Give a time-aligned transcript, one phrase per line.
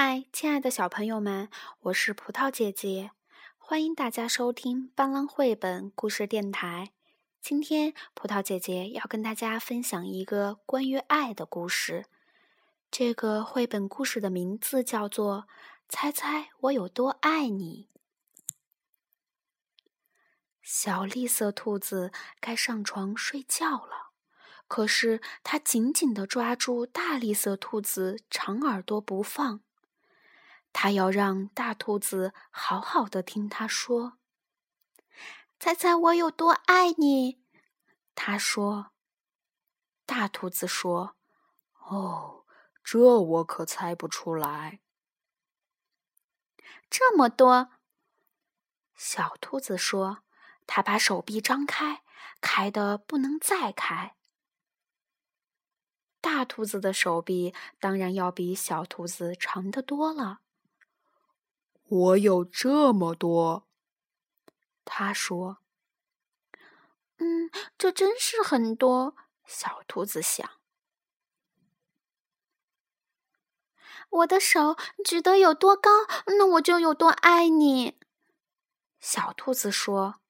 [0.00, 1.48] 嗨，亲爱的小朋友们，
[1.80, 3.10] 我是葡萄姐姐，
[3.56, 6.92] 欢迎大家收听斑斓绘本故事电台。
[7.40, 12.06] 今天，葡萄姐姐要跟大家分享一个关于爱的故事。
[12.92, 15.38] 这个绘本故事的名字叫做
[15.88, 17.88] 《猜猜我有多爱你》。
[20.62, 24.12] 小绿色兔子该上床睡觉了，
[24.68, 29.60] 可是它紧紧地抓住大绿色兔子长耳朵不放。
[30.72, 34.18] 它要让大兔子好好的听它说
[35.58, 37.42] ：“猜猜我有多爱你？”
[38.14, 38.92] 他说。
[40.06, 41.16] 大兔子说
[41.90, 42.44] ：“哦，
[42.82, 44.80] 这我可猜不出来。”
[46.88, 47.70] 这么多。
[48.94, 50.22] 小兔子说
[50.66, 52.02] ：“它把手臂张开，
[52.40, 54.16] 开的不能再开。”
[56.20, 60.40] 大兔子的手臂当然要比小兔子长得多了。
[61.90, 63.66] 我有这么多，
[64.84, 65.58] 他说
[67.16, 70.46] ：“嗯，这真是很多。”小兔子想
[74.10, 75.90] ：“我的手举得有多高，
[76.26, 77.98] 那我就有多爱你。”
[79.00, 80.20] 小兔子说：“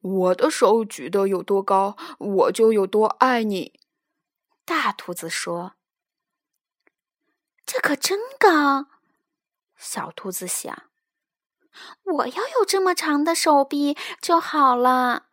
[0.00, 3.80] 我的手举得有多高，我就有多爱你。”
[4.66, 5.76] 大兔子说
[7.64, 8.88] ：“这可真高。”
[9.78, 10.90] 小兔子想
[12.04, 15.26] ：“我要有这么长的手臂就好了。”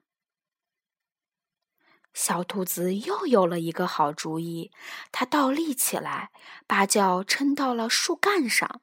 [2.14, 4.72] 小兔子又有了一个好主意，
[5.12, 6.32] 它倒立起来，
[6.66, 8.82] 把脚撑到了树干上。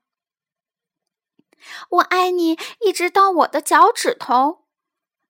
[1.89, 4.67] “我爱你，一直到我的脚趾头。”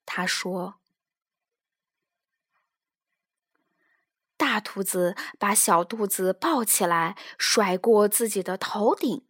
[0.04, 0.80] 他说。
[4.36, 9.28] 大兔子把小兔子抱起来，甩过自己的头顶。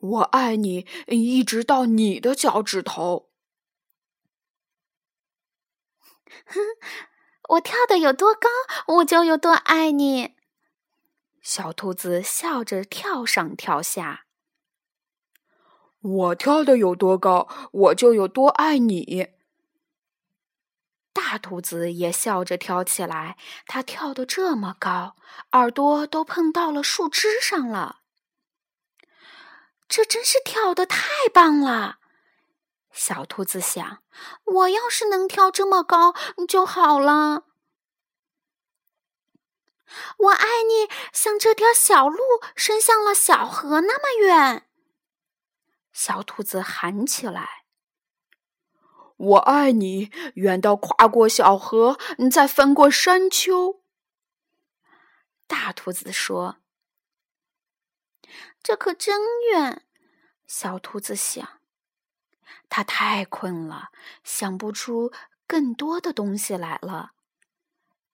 [0.00, 3.28] 我爱你，一直到你的脚趾头。
[6.46, 6.60] 哼，
[7.50, 8.48] 我跳的有多高，
[8.94, 10.36] 我就有多爱你。
[11.42, 14.24] 小兔子笑着跳上跳下。
[16.00, 19.28] 我跳的有多高，我就有多爱你。
[21.12, 23.36] 大兔子也笑着跳起来，
[23.66, 25.16] 它跳得这么高，
[25.52, 27.99] 耳朵都碰到了树枝上了。
[29.90, 31.98] 这真是跳的太棒了，
[32.92, 34.04] 小兔子想
[34.46, 36.14] ：“我要是能跳这么高
[36.46, 37.46] 就好了。”
[40.16, 42.20] 我爱你，像这条小路
[42.54, 44.68] 伸向了小河那么远。
[45.92, 47.64] 小兔子喊起来
[49.18, 51.98] ：“我爱你，远到跨过小河，
[52.30, 53.82] 再翻过山丘。”
[55.48, 56.58] 大兔子说。
[58.62, 59.20] 这可真
[59.52, 59.84] 远，
[60.46, 61.60] 小兔子想。
[62.68, 63.90] 它太困了，
[64.22, 65.12] 想不出
[65.46, 67.12] 更多的东西来了。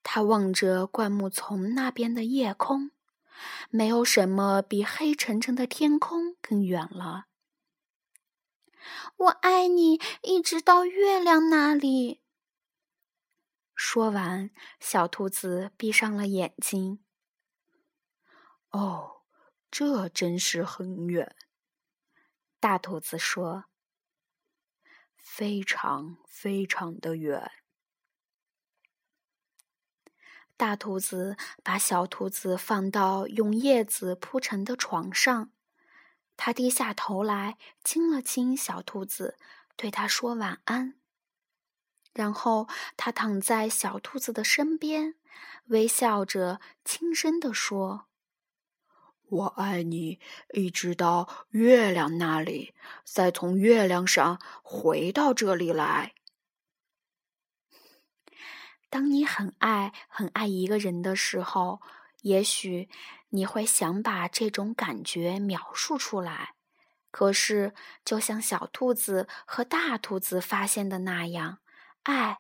[0.03, 2.93] 它望着灌木丛那边的夜空，
[3.71, 7.27] 没有什么比黑沉沉的天空更远了。
[9.17, 12.23] 我爱你，一直到月亮那里。
[13.75, 14.51] 说完，
[14.81, 17.01] 小兔子闭上了眼睛。
[18.71, 19.16] 哦。
[19.79, 21.37] 这真是很远，
[22.59, 23.67] 大兔子说
[25.15, 27.53] ：“非常非常的远。”
[30.57, 35.53] 大兔子把小兔子放到用叶子铺成的床上，
[36.39, 39.37] 他低下头来亲了亲小兔子，
[39.77, 40.99] 对它说晚安。
[42.15, 42.67] 然后
[42.97, 45.17] 他躺在小兔子的身边，
[45.67, 48.09] 微笑着轻声地说。
[49.29, 50.21] 我爱你，
[50.55, 56.15] 一直到月亮那里，再从月亮上回到这里来。
[58.89, 61.81] 当你很爱、很爱一个人的时候，
[62.23, 62.89] 也许
[63.31, 66.55] 你会想把这种感觉描述出来。
[67.11, 67.75] 可是，
[68.05, 71.59] 就像小兔子和大兔子发现的那样，
[72.05, 72.39] 爱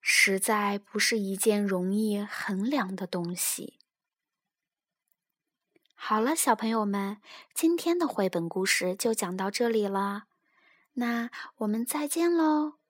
[0.00, 3.80] 实在不是一件容易衡量的东西。
[6.04, 7.18] 好了，小朋友们，
[7.54, 10.24] 今天的绘本故事就讲到这里了，
[10.94, 12.81] 那我们再见喽。